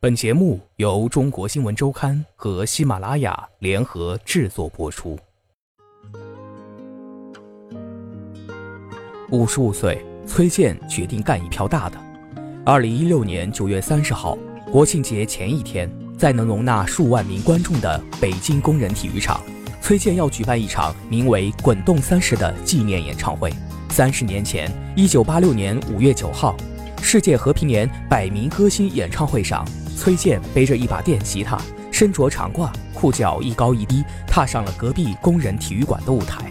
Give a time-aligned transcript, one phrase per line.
[0.00, 5.18] 本节目由中国新闻周刊和喜马拉雅联合制作播出。
[9.32, 11.98] 五十五岁，崔健决定干一票大的。
[12.64, 14.38] 二零一六年九月三十号，
[14.70, 19.42] 国庆节前一天，在能容纳数万名观众的北京工人体育场，
[19.82, 23.52] 崔健要举办一场名为《滚动三十》的纪念演唱会。
[23.90, 26.56] 三十年前，一九八六年五月九号，
[27.00, 29.66] 世界和平年百名歌星演唱会上。
[29.96, 31.60] 崔健背着一把电吉他，
[31.90, 36.44] 身着长褂，裤脚一高一低，踏上了隔壁工人体育馆的舞台。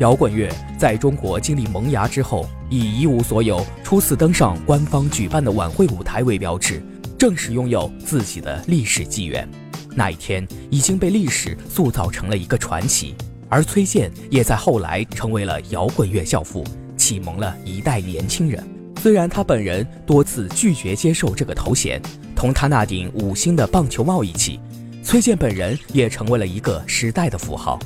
[0.00, 6.82] 摇滚乐在中国经历萌芽之后，以一无所有初次登上官方举办的晚会舞台为标志，
[7.16, 9.48] 正式拥有自己的历史纪元。
[9.94, 13.14] 那一天已经被历史塑造成了一个传奇，
[13.48, 16.64] 而崔健也在后来成为了摇滚乐教父，
[16.96, 18.68] 启蒙了一代年轻人。
[19.04, 22.00] 虽然他本人多次拒绝接受这个头衔。
[22.34, 24.58] 同他那顶五星的棒球帽一起，
[25.02, 27.78] 崔健本人也成为了一个时代的符号。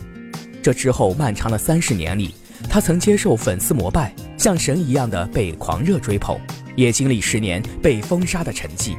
[0.62, 2.36] 这之后漫长的三十年里，
[2.70, 6.38] 他曾接受粉丝膜拜，像神一样的被狂热追捧，
[6.76, 8.94] 也经历十年被封杀的沉寂。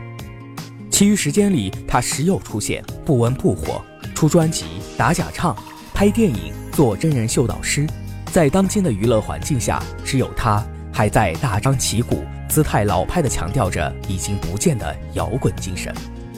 [0.92, 3.82] 其余时间里，他时有出现，不温不火，
[4.14, 4.66] 出专辑、
[4.98, 5.56] 打假唱、
[5.94, 7.88] 拍电影、做真人秀导师。
[8.30, 10.62] 在当今的娱乐环境下，只有他
[11.00, 12.26] 还在大张旗鼓。
[12.50, 15.96] 姿态老派地强调着已经不见的摇滚精神，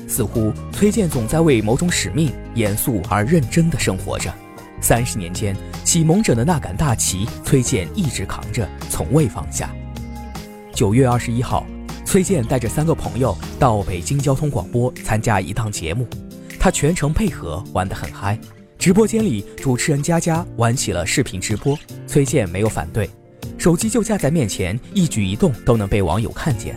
[0.08, 4.32] 似乎崔健总在为某种使命严肃而认真地生活着。
[4.80, 9.68] 三十年间，启蒙者的那杆大旗，崔健一直扛着，从未放下。
[10.76, 11.66] 九月二十一号，
[12.06, 16.06] 崔健带着三个朋友到北京交通广播参加一档节目，
[16.60, 18.38] 他全程配合，玩得很嗨。
[18.78, 23.10] 直播间里，主持人佳佳玩起了视频直播，崔健没有反对。
[23.62, 26.76] 手机就架在面前，一举一动都能被网友看见。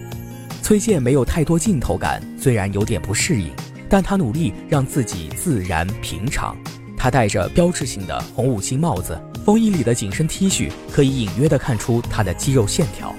[0.61, 3.51] 崔健没有太多镜头感，虽然有点不适应，
[3.89, 6.55] 但他努力让自己自然平常。
[6.95, 13.15] 他戴着标志性的红五星帽子，风衣里的紧身 T 恤可以隐约的看出他的肌肉线条。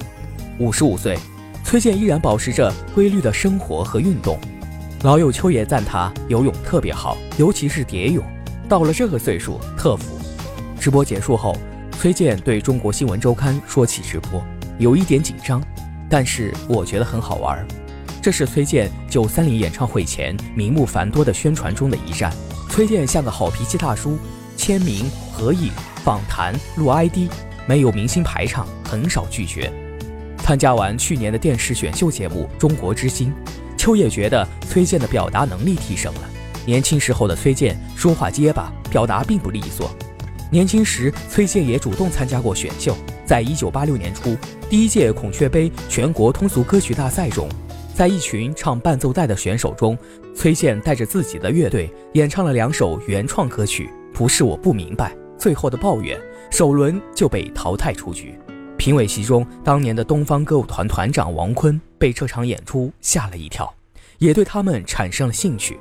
[0.60, 1.18] 五十五岁，
[1.64, 4.38] 崔健依然保持着规律的生活和运动。
[5.02, 8.24] 老友秋也赞他游泳特别好，尤其是蝶泳。
[8.70, 10.20] 到了这个岁数，特服。
[10.80, 11.58] 直播结束后。
[12.00, 14.44] 崔健对中国新闻周刊说起直播，
[14.78, 15.62] 有一点紧张，
[16.10, 17.66] 但是我觉得很好玩。
[18.22, 22.32] 这是崔健九三零演唱会前名目繁多的宣传中的一站。
[22.70, 24.20] 崔健像个好脾气大叔，
[24.56, 25.72] 签名、合影、
[26.04, 27.30] 访谈、录 ID，
[27.68, 29.72] 没有明星排场，很少拒绝。
[30.40, 33.30] 参加完去年的电视选秀节目《中国之星》，
[33.78, 36.22] 秋叶觉得崔健的表达能力提升了。
[36.66, 39.90] 年轻时候的崔健说话结巴，表达并不利索。
[40.52, 42.96] 年轻时，崔健也主动参加过选秀。
[43.26, 44.38] 在一九八六年初，
[44.70, 47.50] 第一届孔雀杯全国通俗歌曲大赛中，
[47.96, 49.98] 在一群唱伴奏带的选手中，
[50.36, 53.90] 崔健带着自己的乐队演唱了两首原创歌曲。
[54.14, 56.18] 不是我不明白，最后的抱怨，
[56.52, 58.38] 首轮就被淘汰出局。
[58.78, 63.74] 评委席中，当年的东方歌舞团团长王坤被这场演出吓了一跳，
[64.20, 65.80] 也对他们产生了兴趣。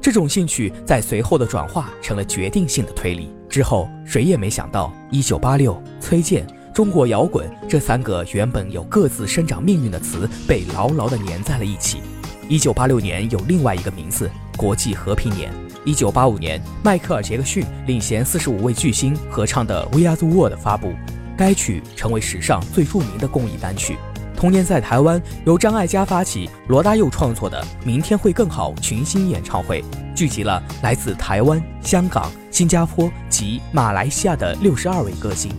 [0.00, 3.28] 这种兴趣在随后的转化成了决定性的推理。
[3.56, 12.02] 之后，谁也没想到，一九八六，崔健、中国摇滚这三个原本有各自生长命运的词被牢牢地粘在了一起。
[12.50, 15.50] 一九八六年有另外一个名字——国际和平年。
[15.86, 20.92] 一九八五年，迈克尔·杰克逊领衔四十五位巨星合唱的《We Are the World》发布，
[21.34, 23.96] 该曲成为史上最著名的公益单曲。
[24.36, 29.82] 同年，在台湾由张艾嘉发起、罗大佑创作的《明天会更好》群星演唱会，
[30.14, 35.50] 聚集了来自台湾、香港、新加坡及马来西亚的六十二位歌星。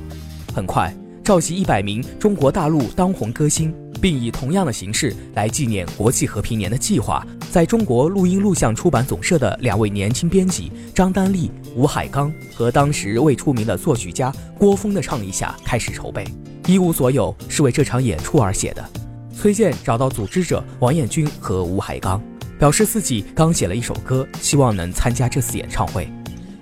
[0.54, 0.94] 很快，
[1.24, 16.24] 召集一百名中国大陆当红歌星，并以同样的形式来纪念国际和平年的计划，在中国录音录像出版总社的两位年轻编辑张丹丽、吴海刚和当时未出名的作曲家郭峰的倡议下开始筹备。
[16.68, 18.90] 一无所有是为这场演出而写的。
[19.34, 22.22] 崔健找到组织者王彦军和吴海刚，
[22.60, 26.10] 表示自己刚写了一首歌，希望能参加这次演唱会。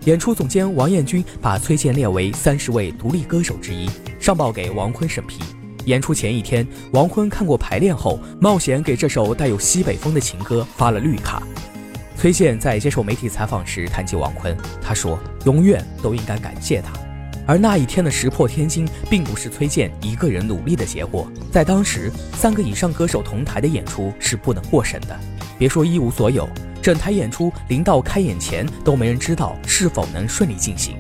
[0.04, 5.42] 演出总监王彦军把崔健列为三十位独立歌手之一，上报给王坤审批。
[5.86, 11.42] 演出前一天，王坤看过排练后，冒险给这首带有西北风的情歌发了绿卡。
[12.16, 16.94] 崔健在接受媒体采访时谈及王坤，他说：“永远都应该感谢他。”
[17.46, 21.28] 而那一天的石破天惊，并不是崔健一个人努力的结果。
[21.52, 25.20] 在当时，三个以上歌手同台的演出是不能过审的。
[25.58, 26.50] 别说一无所有，
[26.82, 30.96] 整台演出临到开演前都没人知道是否能顺利进行。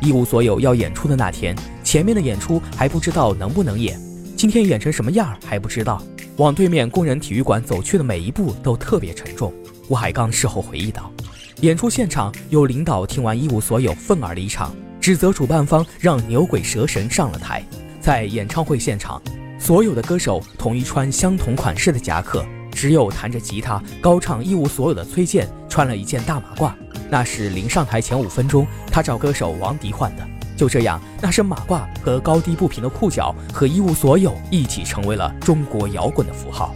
[0.00, 1.54] 一无所有要演出的那天，
[1.84, 4.00] 前面的演出还不知道能不能演，
[4.36, 6.02] 今天演成什么样还不知道。
[6.38, 9.52] 往对面工人体育馆走去的每一步都特别沉重。
[9.88, 11.12] 吴海刚事后回忆道
[11.60, 17.60] ：“演出现场有领导听完一无所有，愤而离场，指责主办方让牛鬼蛇神上了台。
[18.00, 19.20] 在演唱会现场，
[19.58, 26.72] 所有的歌手统一穿相同款式的夹克，只有弹着吉他高唱一无所有的崔健穿了一件大马褂，
[27.10, 30.24] 那是临上台前五分钟他找歌手王迪换的。
[30.56, 36.72] 就这样，那身马褂和高低不平的裤脚和一无所有一起成为了中国摇滚的符号。”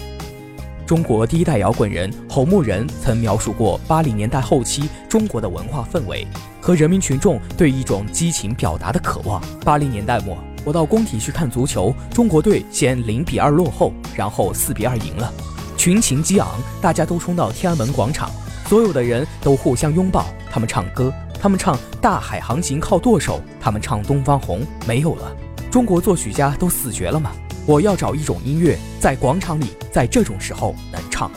[0.87, 6.25] 中国第一代摇滚人侯牧人曾描述过八零年代后期中国的文化氛围
[6.61, 9.43] 和人民群众对一种激情表达的渴望。
[9.65, 15.33] 八零年代末，我到工体去看足球，中国队先零比二落后，然后四比二赢了，
[15.77, 16.47] 群情激昂，
[16.81, 18.31] 大家都冲到天安门广场，
[18.69, 25.37] 所有的人都互相拥抱，他们唱歌，他们唱《大海航行靠舵手》，他们唱《东方红》，没有了，
[25.69, 27.33] 中国作曲家都死绝了吗？
[27.67, 31.29] 我要找一种音乐，在广场里，在这种时候能唱。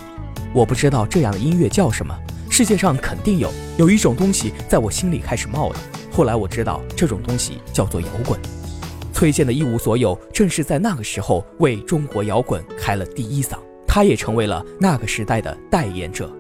[0.53, 2.15] 我不知道这样的音乐叫什么，
[2.51, 3.51] 世界上肯定有。
[3.79, 5.75] 有一种东西在我心里开始冒了。
[6.11, 8.39] 后来我知道这种东西叫做摇滚。
[9.11, 16.31] 崔健的一无所有，正是在那个时候为中国摇滚开了第一嗓，他也成为了那个时代的代言者。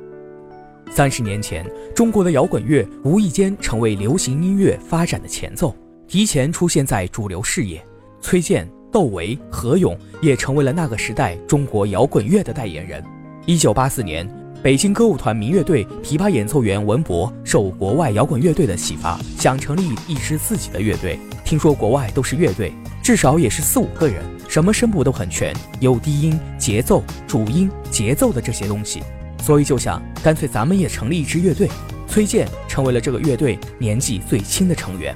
[0.91, 1.65] 三十年前，
[1.95, 5.75] 中国的摇滚乐无意间成为流行音乐发展的前奏，
[6.07, 7.83] 提前出现在主流视野。
[8.21, 8.69] 崔健。
[8.91, 13.03] 窦唯、何勇也成为了那个时代中国摇滚乐的代言人。
[13.45, 14.27] 一九八四年，
[14.61, 21.19] 北京歌舞团民乐队琵琶演奏员文博受国外摇滚乐队的启发，想成立一支自己的乐队。
[21.45, 22.71] 听说国外都是乐队，
[23.01, 29.01] 至少也是四五个人，什么声部都很全，有低音、节奏、主音、节奏的这些东西，
[29.41, 31.69] 所以就想干脆咱们也成立一支乐队。
[32.07, 35.15] 崔健成为了这个乐队年纪最轻的成员。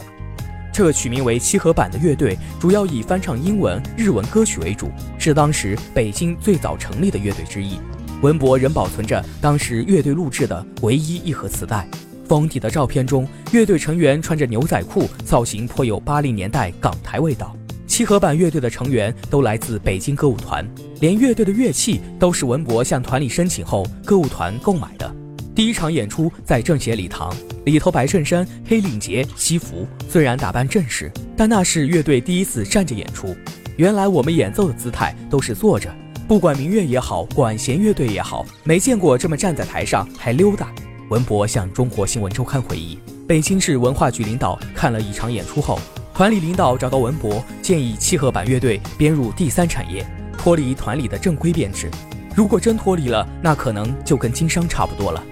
[0.74, 4.90] 这个取名为七合板的乐队，主要以翻唱英文、日文歌曲为主，
[5.20, 7.78] 是当时北京最早成立的乐队之一。
[8.24, 11.88] 文博仍保存着当时乐队录制的唯一一盒磁带。
[12.28, 17.56] 封底的照片中，乐队成员穿着牛仔裤，造型颇有八零年代港台味道。
[17.86, 20.68] 七合板乐队的成员都来自北京歌舞团，
[21.02, 25.16] 连乐队的乐器都是文博向团里申请后，歌舞团购买的。
[25.56, 27.32] 第一场演出在政协礼堂，
[27.66, 33.36] 里头白衬衫、黑领结、西服，虽然打扮正式，但那是乐队第一次站着演出。
[33.78, 35.94] 原来我们演奏的姿态都是坐着，
[36.28, 40.74] 不管民乐也好，管弦乐队也好，没见过这么站在台上还溜达。
[41.10, 42.98] 文博向中国新闻周刊回忆，
[43.28, 45.80] 北京市文化局领导看了一场演出后，
[46.16, 50.04] 团里领导找到文博，建议七合板乐队编入第三产业，
[50.36, 51.92] 脱离团里的正规编制。
[52.36, 55.24] 如果真脱离了，那可能就跟经商差不多了。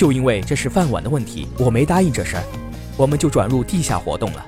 [0.00, 2.42] 就因为这是饭碗的问题，我没答应这事儿，
[2.96, 4.42] 我们就转入地下活动了。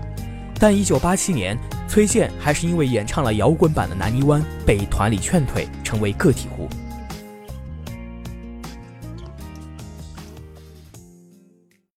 [0.58, 6.70] 但一九八七年，崔健还是因为演唱了摇滚版的《南泥湾》，被团里劝退，成为个体户。